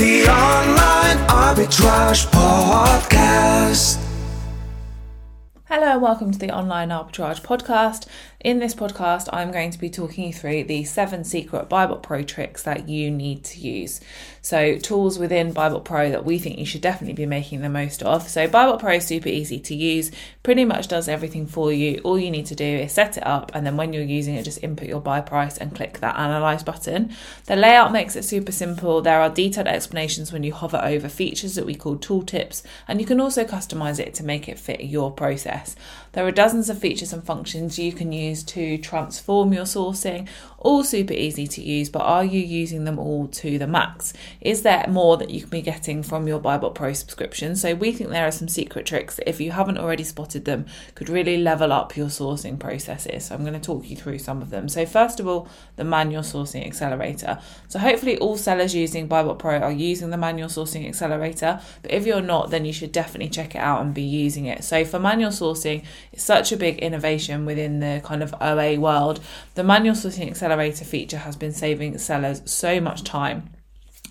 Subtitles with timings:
[0.00, 4.02] The Online Arbitrage Podcast.
[5.66, 8.06] Hello and welcome to the Online Arbitrage Podcast.
[8.42, 12.22] In this podcast, I'm going to be talking you through the seven secret BuyBot Pro
[12.22, 14.00] tricks that you need to use.
[14.40, 18.02] So, tools within BuyBot Pro that we think you should definitely be making the most
[18.02, 18.26] of.
[18.30, 20.10] So, BuyBot Pro is super easy to use,
[20.42, 22.00] pretty much does everything for you.
[22.02, 24.44] All you need to do is set it up, and then when you're using it,
[24.44, 27.14] just input your buy price and click that analyze button.
[27.44, 29.02] The layout makes it super simple.
[29.02, 33.06] There are detailed explanations when you hover over features that we call tooltips, and you
[33.06, 35.76] can also customize it to make it fit your process.
[36.12, 40.84] There are dozens of features and functions you can use to transform your sourcing, all
[40.84, 44.12] super easy to use, but are you using them all to the max?
[44.40, 47.56] Is there more that you can be getting from your BuyBot Pro subscription?
[47.56, 50.66] So we think there are some secret tricks that if you haven't already spotted them
[50.94, 53.26] could really level up your sourcing processes.
[53.26, 54.68] So I'm going to talk you through some of them.
[54.68, 57.38] So first of all, the manual sourcing accelerator.
[57.68, 62.06] So hopefully all sellers using BuyBot Pro are using the manual sourcing accelerator, but if
[62.06, 64.62] you're not, then you should definitely check it out and be using it.
[64.64, 69.20] So for manual sourcing, it's such a big innovation within the kind of OA world.
[69.54, 73.50] The manual sourcing accelerator feature has been saving sellers so much time.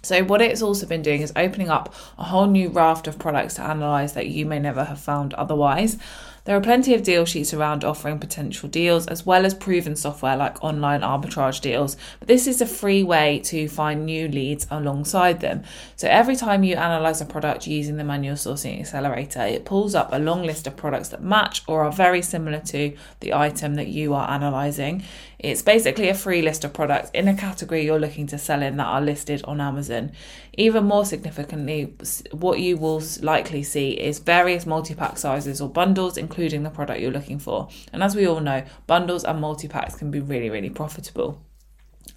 [0.02, 3.56] So, what it's also been doing is opening up a whole new raft of products
[3.56, 5.98] to analyze that you may never have found otherwise.
[6.46, 10.38] There are plenty of deal sheets around offering potential deals as well as proven software
[10.38, 11.98] like online arbitrage deals.
[12.20, 15.64] But this is a free way to find new leads alongside them.
[15.96, 20.10] So every time you analyze a product using the manual sourcing accelerator, it pulls up
[20.12, 23.88] a long list of products that match or are very similar to the item that
[23.88, 25.04] you are analyzing.
[25.40, 28.76] It's basically a free list of products in a category you're looking to sell in
[28.76, 30.12] that are listed on Amazon.
[30.58, 31.94] Even more significantly,
[32.32, 37.02] what you will likely see is various multi pack sizes or bundles, including the product
[37.02, 37.68] you're looking for.
[37.92, 41.42] And as we all know, bundles and multi packs can be really, really profitable.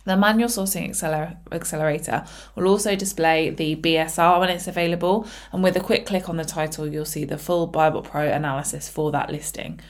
[0.05, 2.25] The manual sourcing acceler- accelerator
[2.57, 6.45] will also display the BSR when it's available, and with a quick click on the
[6.45, 9.81] title, you'll see the full BuyBot Pro analysis for that listing.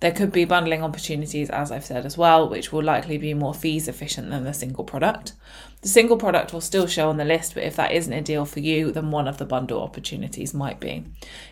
[0.00, 3.54] There could be bundling opportunities, as I've said as well, which will likely be more
[3.54, 5.32] fees efficient than the single product.
[5.80, 8.44] The single product will still show on the list, but if that isn't a deal
[8.44, 11.04] for you, then one of the bundle opportunities might be.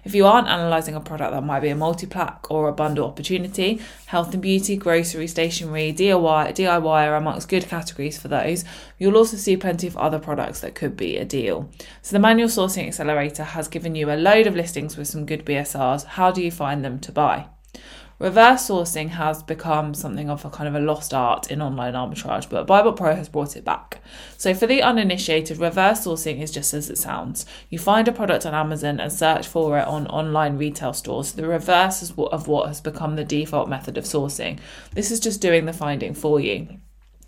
[0.03, 3.06] If you aren't analysing a product that might be a multi pack or a bundle
[3.06, 8.65] opportunity, health and beauty, grocery, stationery, DIY, DIY are amongst good categories for those.
[8.99, 11.71] You'll also see plenty of other products that could be a deal.
[12.03, 15.47] So the manual sourcing accelerator has given you a load of listings with some good
[15.47, 16.05] BSRs.
[16.05, 17.47] How do you find them to buy?
[18.24, 22.48] Reverse sourcing has become something of a kind of a lost art in online arbitrage,
[22.48, 24.00] but BuyBot Pro has brought it back.
[24.38, 27.44] So, for the uninitiated, reverse sourcing is just as it sounds.
[27.68, 31.32] You find a product on Amazon and search for it on online retail stores.
[31.32, 34.58] The reverse of what has become the default method of sourcing.
[34.94, 36.80] This is just doing the finding for you.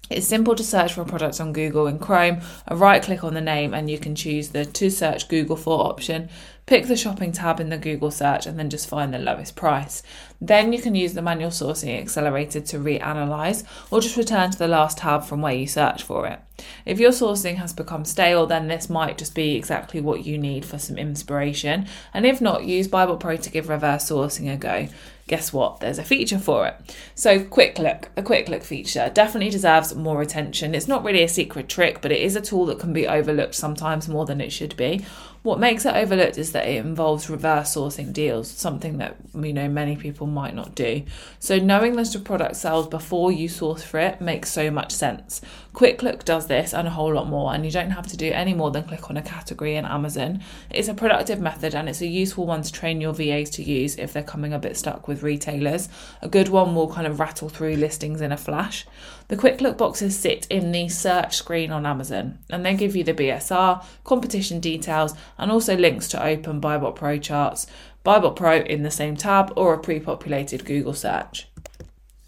[0.08, 3.34] It's simple to search for a product on Google in Chrome, a right click on
[3.34, 6.28] the name, and you can choose the to search Google for option.
[6.66, 10.02] Pick the shopping tab in the Google search and then just find the lowest price.
[10.40, 14.66] Then you can use the manual sourcing accelerator to reanalyze or just return to the
[14.66, 16.40] last tab from where you search for it.
[16.84, 20.64] If your sourcing has become stale, then this might just be exactly what you need
[20.64, 21.86] for some inspiration.
[22.12, 24.88] And if not, use BuyBot Pro to give reverse sourcing a go
[25.26, 25.81] guess what?
[25.81, 26.97] There's a feature for it.
[27.14, 30.75] So, quick look, a quick look feature definitely deserves more attention.
[30.75, 33.54] It's not really a secret trick, but it is a tool that can be overlooked
[33.54, 35.04] sometimes more than it should be.
[35.46, 39.68] What makes it overlooked is that it involves reverse sourcing deals, something that you know
[39.68, 41.04] many people might not do.
[41.38, 45.40] So knowing that a product sells before you source for it makes so much sense.
[45.72, 48.32] Quick Look does this and a whole lot more, and you don't have to do
[48.32, 50.42] any more than click on a category in Amazon.
[50.68, 53.94] It's a productive method and it's a useful one to train your VAs to use
[53.98, 55.88] if they're coming a bit stuck with retailers.
[56.22, 58.84] A good one will kind of rattle through listings in a flash.
[59.28, 63.04] The Quick Look boxes sit in the search screen on Amazon and they give you
[63.04, 67.66] the BSR, competition details, and also links to open BuyBot Pro charts,
[68.04, 71.48] BuyBot Pro in the same tab, or a pre populated Google search.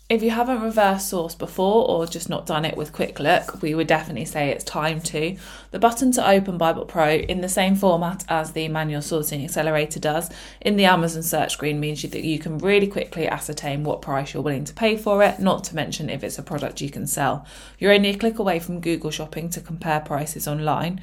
[0.09, 3.75] If you haven't reverse sourced before or just not done it with Quick Look, we
[3.75, 5.37] would definitely say it's time to.
[5.71, 10.01] The button to open BuyBot Pro in the same format as the manual sourcing accelerator
[10.01, 10.31] does
[10.63, 14.43] in the Amazon search screen means that you can really quickly ascertain what price you're
[14.43, 17.45] willing to pay for it, not to mention if it's a product you can sell.
[17.79, 21.03] You're only a click away from Google Shopping to compare prices online.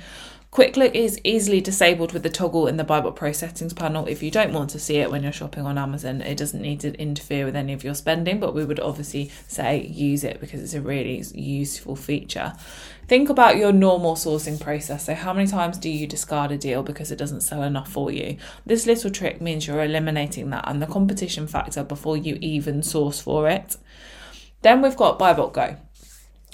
[0.56, 4.24] Quick Look is easily disabled with the toggle in the BuyBot Pro settings panel if
[4.24, 6.22] you don't want to see it when you're shopping on Amazon.
[6.22, 9.86] It doesn't need to interfere with any of your spending, but we would obviously say
[9.86, 12.54] use it because it's a really useful feature.
[13.10, 15.08] Think about your normal sourcing process.
[15.08, 18.10] So, how many times do you discard a deal because it doesn't sell enough for
[18.10, 18.38] you?
[18.66, 23.20] This little trick means you're eliminating that and the competition factor before you even source
[23.20, 23.76] for it.
[24.62, 25.76] Then we've got Buy BuyBot Go.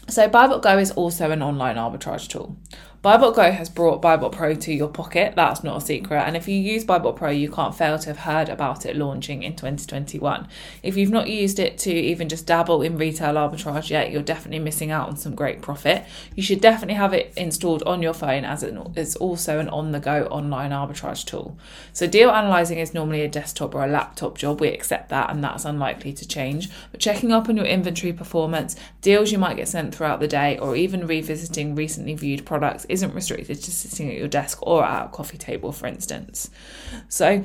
[0.07, 2.57] So, Buy BuyBot Go is also an online arbitrage tool.
[3.03, 5.33] BuyBot Go has brought BuyBot Pro to your pocket.
[5.35, 6.21] That's not a secret.
[6.21, 9.41] And if you use BuyBot Pro, you can't fail to have heard about it launching
[9.41, 10.47] in 2021.
[10.83, 14.59] If you've not used it to even just dabble in retail arbitrage yet, you're definitely
[14.59, 16.05] missing out on some great profit.
[16.35, 19.99] You should definitely have it installed on your phone as it's also an on the
[19.99, 21.57] go online arbitrage tool.
[21.93, 24.61] So, deal analyzing is normally a desktop or a laptop job.
[24.61, 26.69] We accept that, and that's unlikely to change.
[26.91, 30.59] But checking up on your inventory performance, deals you might get sent throughout the day,
[30.59, 35.05] or even revisiting recently viewed products isn't restricted to sitting at your desk or at
[35.05, 36.49] a coffee table, for instance.
[37.07, 37.43] So,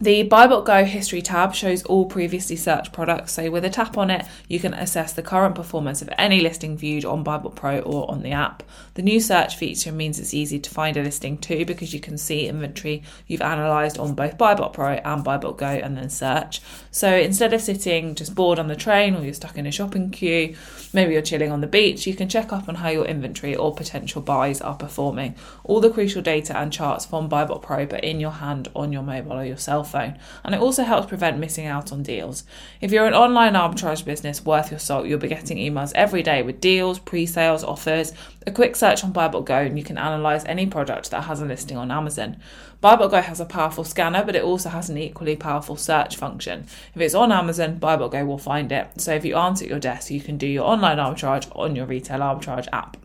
[0.00, 4.10] the BuyBot Go history tab shows all previously searched products, so with a tap on
[4.10, 8.10] it, you can assess the current performance of any listing viewed on BuyBot Pro or
[8.10, 8.64] on the app.
[8.94, 12.18] The new search feature means it's easy to find a listing too because you can
[12.18, 16.60] see inventory you've analysed on both BuyBot Pro and BuyBot Go and then search.
[16.90, 20.10] So instead of sitting just bored on the train or you're stuck in a shopping
[20.10, 20.56] queue,
[20.92, 23.72] maybe you're chilling on the beach, you can check up on how your inventory or
[23.72, 25.36] potential buys are performing.
[25.62, 29.02] All the crucial data and charts from BuyBot Pro, but in your hand on your
[29.02, 30.18] mobile or your cell phone.
[30.44, 32.44] And it also helps prevent missing out on deals.
[32.80, 36.42] If you're an online arbitrage business worth your salt, you'll be getting emails every day
[36.42, 38.12] with deals, pre sales, offers.
[38.46, 41.46] A quick search on BuyBot Go, and you can analyse any product that has a
[41.46, 42.36] listing on Amazon.
[42.82, 46.66] BuyBot Go has a powerful scanner, but it also has an equally powerful search function.
[46.94, 49.00] If it's on Amazon, BuyBot Go will find it.
[49.00, 51.86] So if you aren't at your desk, you can do your online arbitrage on your
[51.86, 52.98] retail arbitrage app.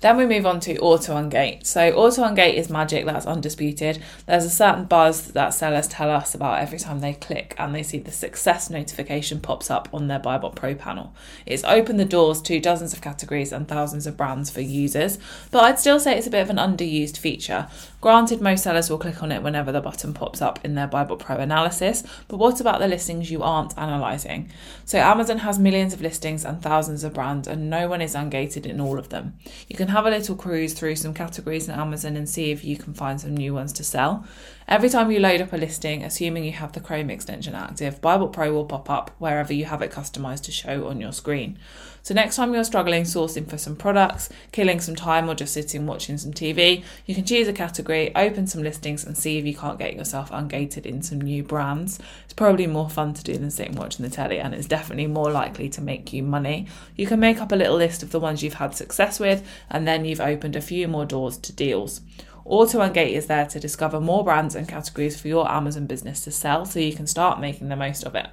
[0.00, 1.66] Then we move on to auto ungate.
[1.66, 4.02] So auto ungate is magic, that's undisputed.
[4.26, 7.82] There's a certain buzz that sellers tell us about every time they click and they
[7.82, 11.14] see the success notification pops up on their BuyBot Pro panel.
[11.44, 15.18] It's opened the doors to dozens of categories and thousands of brands for users,
[15.50, 17.68] but I'd still say it's a bit of an underused feature.
[18.00, 21.18] Granted, most sellers will click on it whenever the button pops up in their BuyBot
[21.18, 24.50] Pro analysis, but what about the listings you aren't analysing?
[24.86, 28.64] So Amazon has millions of listings and thousands of brands, and no one is ungated
[28.64, 29.34] in all of them.
[29.68, 32.78] You can have a little cruise through some categories in Amazon and see if you
[32.78, 34.24] can find some new ones to sell.
[34.70, 38.32] Every time you load up a listing, assuming you have the Chrome extension active, BuyBot
[38.32, 41.58] Pro will pop up wherever you have it customized to show on your screen.
[42.02, 45.86] So next time you're struggling sourcing for some products, killing some time, or just sitting
[45.86, 49.56] watching some TV, you can choose a category, open some listings, and see if you
[49.56, 51.98] can't get yourself ungated in some new brands.
[52.22, 55.32] It's probably more fun to do than sitting watching the telly, and it's definitely more
[55.32, 56.68] likely to make you money.
[56.94, 59.86] You can make up a little list of the ones you've had success with, and
[59.86, 62.02] then you've opened a few more doors to deals.
[62.50, 66.32] Auto Ungate is there to discover more brands and categories for your Amazon business to
[66.32, 68.26] sell so you can start making the most of it.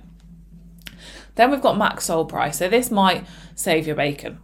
[1.37, 2.57] Then we've got max sold price.
[2.57, 3.25] So this might
[3.55, 4.39] save your bacon.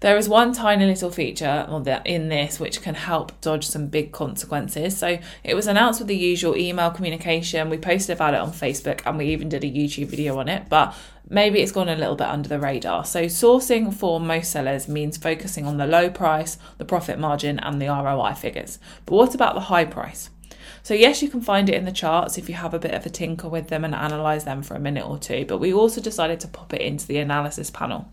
[0.00, 1.66] There is one tiny little feature
[2.04, 4.96] in this which can help dodge some big consequences.
[4.96, 7.70] So it was announced with the usual email communication.
[7.70, 10.68] We posted about it on Facebook and we even did a YouTube video on it,
[10.68, 10.94] but
[11.28, 13.04] maybe it's gone a little bit under the radar.
[13.04, 17.80] So sourcing for most sellers means focusing on the low price, the profit margin and
[17.80, 18.78] the ROI figures.
[19.04, 20.30] But what about the high price?
[20.88, 23.04] So, yes, you can find it in the charts if you have a bit of
[23.04, 26.00] a tinker with them and analyse them for a minute or two, but we also
[26.00, 28.10] decided to pop it into the analysis panel.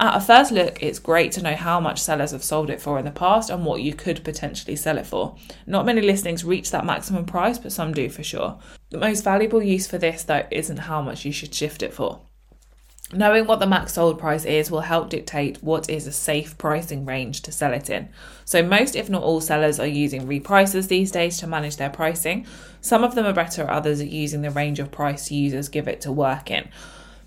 [0.00, 2.98] At a first look, it's great to know how much sellers have sold it for
[2.98, 5.36] in the past and what you could potentially sell it for.
[5.64, 8.58] Not many listings reach that maximum price, but some do for sure.
[8.90, 12.22] The most valuable use for this, though, isn't how much you should shift it for.
[13.14, 17.06] Knowing what the max sold price is will help dictate what is a safe pricing
[17.06, 18.06] range to sell it in.
[18.44, 22.46] So, most, if not all, sellers are using repricers these days to manage their pricing.
[22.82, 26.02] Some of them are better, others are using the range of price users give it
[26.02, 26.68] to work in.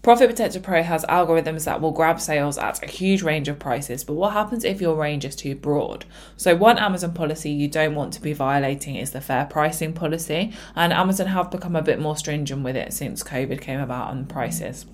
[0.04, 4.04] Profit Protector Pro has algorithms that will grab sales at a huge range of prices,
[4.04, 6.06] but what happens if your range is too broad?
[6.38, 10.54] So, one Amazon policy you don't want to be violating is the fair pricing policy,
[10.76, 14.28] and Amazon have become a bit more stringent with it since COVID came about on
[14.28, 14.86] prices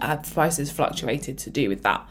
[0.00, 2.06] uh, prices fluctuated to do with that.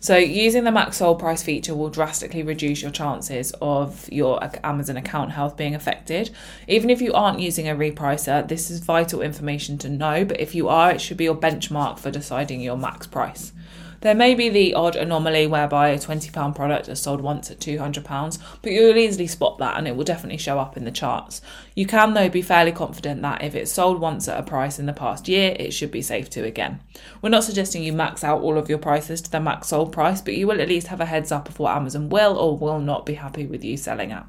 [0.00, 4.96] So, using the max sold price feature will drastically reduce your chances of your Amazon
[4.96, 6.30] account health being affected.
[6.66, 10.56] Even if you aren't using a repricer, this is vital information to know, but if
[10.56, 13.52] you are, it should be your benchmark for deciding your max price.
[14.02, 18.38] There may be the odd anomaly whereby a £20 product is sold once at £200,
[18.60, 21.40] but you'll easily spot that and it will definitely show up in the charts.
[21.76, 24.86] You can, though, be fairly confident that if it's sold once at a price in
[24.86, 26.80] the past year, it should be safe to again.
[27.22, 30.20] We're not suggesting you max out all of your prices to the max sold price,
[30.20, 32.80] but you will at least have a heads up of what Amazon will or will
[32.80, 34.26] not be happy with you selling at.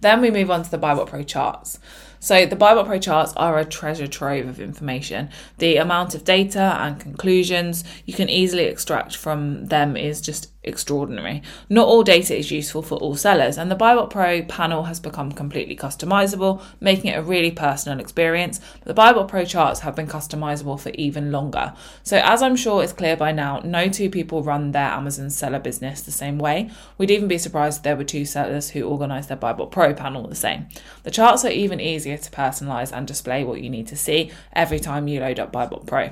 [0.00, 1.80] Then we move on to the BuyBot Pro charts.
[2.24, 5.28] So, the BuyBot Pro charts are a treasure trove of information.
[5.58, 11.42] The amount of data and conclusions you can easily extract from them is just extraordinary.
[11.68, 15.32] Not all data is useful for all sellers, and the BuyBot Pro panel has become
[15.32, 18.58] completely customizable, making it a really personal experience.
[18.84, 21.74] The BuyBot Pro charts have been customizable for even longer.
[22.04, 25.58] So, as I'm sure is clear by now, no two people run their Amazon seller
[25.58, 26.70] business the same way.
[26.96, 30.26] We'd even be surprised if there were two sellers who organized their BuyBot Pro panel
[30.26, 30.68] the same.
[31.02, 34.80] The charts are even easier to personalize and display what you need to see every
[34.80, 36.10] time you load up BuyBot Pro.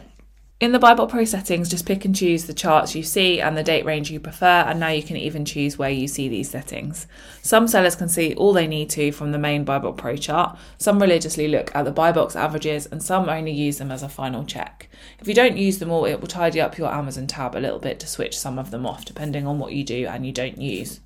[0.62, 3.64] In the BuyBot Pro settings, just pick and choose the charts you see and the
[3.64, 7.08] date range you prefer, and now you can even choose where you see these settings.
[7.42, 11.00] Some sellers can see all they need to from the main BuyBot Pro chart, some
[11.00, 14.44] religiously look at the buy box averages, and some only use them as a final
[14.44, 14.88] check.
[15.18, 17.80] If you don't use them all, it will tidy up your Amazon tab a little
[17.80, 20.58] bit to switch some of them off, depending on what you do and you don't
[20.58, 21.00] use.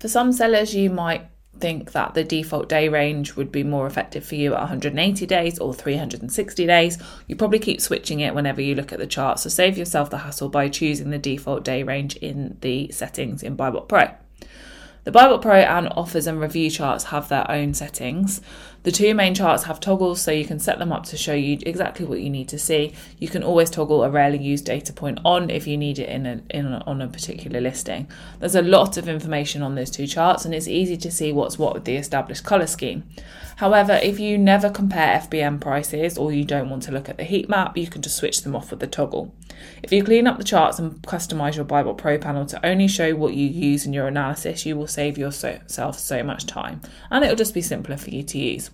[0.00, 1.28] For some sellers, you might
[1.60, 5.58] think that the default day range would be more effective for you at 180 days
[5.58, 9.38] or 360 days, you probably keep switching it whenever you look at the chart.
[9.38, 13.56] So save yourself the hassle by choosing the default day range in the settings in
[13.56, 14.10] BuyBot Pro.
[15.04, 18.42] The BuyBot Pro and offers and review charts have their own settings.
[18.82, 21.58] The two main charts have toggles so you can set them up to show you
[21.66, 22.94] exactly what you need to see.
[23.18, 26.24] You can always toggle a rarely used data point on if you need it in,
[26.24, 28.08] a, in a, on a particular listing.
[28.38, 31.58] There's a lot of information on those two charts and it's easy to see what's
[31.58, 33.04] what with the established colour scheme.
[33.56, 37.24] However, if you never compare FBM prices or you don't want to look at the
[37.24, 39.34] heat map, you can just switch them off with the toggle.
[39.82, 43.14] If you clean up the charts and customize your BuyBot Pro panel to only show
[43.14, 47.36] what you use in your analysis, you will save yourself so much time and it'll
[47.36, 48.70] just be simpler for you to use.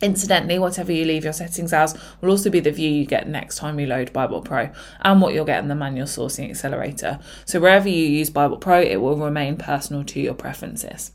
[0.00, 3.56] Incidentally, whatever you leave your settings as will also be the view you get next
[3.56, 7.18] time you load BuyBot Pro and what you'll get in the manual sourcing accelerator.
[7.44, 11.12] So wherever you use BuyBot Pro, it will remain personal to your preferences.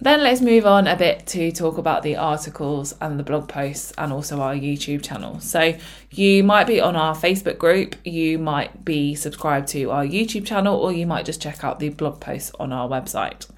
[0.00, 3.92] Then let's move on a bit to talk about the articles and the blog posts
[3.96, 5.38] and also our YouTube channel.
[5.38, 5.76] So,
[6.10, 10.76] you might be on our Facebook group, you might be subscribed to our YouTube channel,
[10.76, 13.48] or you might just check out the blog posts on our website.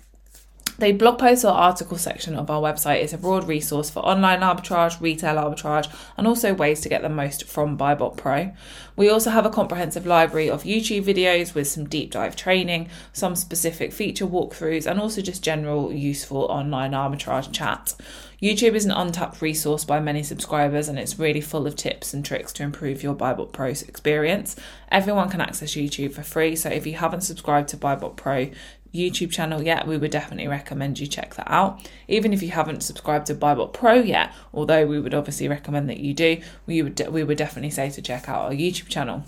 [0.77, 4.41] The blog post or article section of our website is a broad resource for online
[4.41, 8.51] arbitrage, retail arbitrage, and also ways to get the most from BuyBot Pro.
[8.97, 13.37] We also have a comprehensive library of YouTube videos with some deep dive training, some
[13.37, 17.95] specific feature walkthroughs, and also just general useful online arbitrage chat.
[18.43, 22.25] YouTube is an untapped resource by many subscribers and it's really full of tips and
[22.25, 24.57] tricks to improve your BuyBot Pro experience.
[24.91, 28.51] Everyone can access YouTube for free, so if you haven't subscribed to BuyBot Pro,
[28.95, 31.81] YouTube channel yet, we would definitely recommend you check that out.
[32.09, 35.99] Even if you haven't subscribed to BuyBot Pro yet, although we would obviously recommend that
[35.99, 39.25] you do, we would we would definitely say to check out our YouTube channel.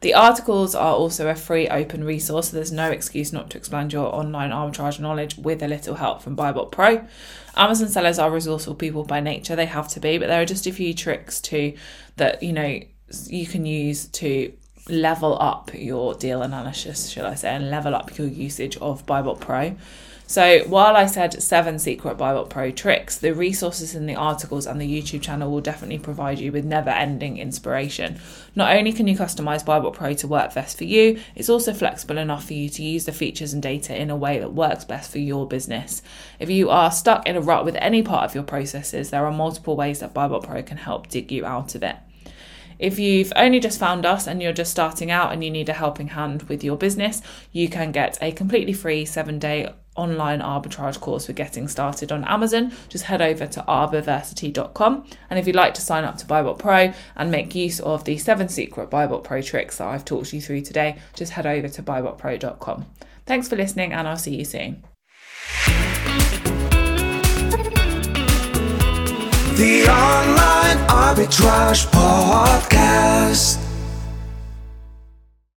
[0.00, 3.92] The articles are also a free open resource, so there's no excuse not to expand
[3.92, 7.06] your online arbitrage knowledge with a little help from BuyBot Pro.
[7.56, 10.66] Amazon sellers are resourceful people by nature, they have to be, but there are just
[10.66, 11.74] a few tricks too
[12.16, 12.80] that you know
[13.26, 14.52] you can use to
[14.88, 19.40] level up your deal analysis, should I say, and level up your usage of BuyBot
[19.40, 19.76] Pro.
[20.26, 24.80] So, while I said seven secret BuyBot Pro tricks, the resources in the articles and
[24.80, 28.18] the YouTube channel will definitely provide you with never ending inspiration.
[28.56, 32.16] Not only can you customize BuyBot Pro to work best for you, it's also flexible
[32.16, 35.12] enough for you to use the features and data in a way that works best
[35.12, 36.00] for your business.
[36.38, 39.32] If you are stuck in a rut with any part of your processes, there are
[39.32, 41.96] multiple ways that BuyBot Pro can help dig you out of it.
[42.78, 45.74] If you've only just found us and you're just starting out and you need a
[45.74, 50.98] helping hand with your business, you can get a completely free seven day online arbitrage
[51.00, 55.04] course for getting started on Amazon, just head over to arbiversity.com.
[55.28, 58.16] And if you'd like to sign up to BuyBot Pro and make use of the
[58.18, 61.82] seven secret BuyBot Pro tricks that I've talked you through today, just head over to
[61.82, 62.86] buybotpro.com.
[63.26, 64.82] Thanks for listening, and I'll see you soon.
[69.56, 73.71] The Online Arbitrage Podcast.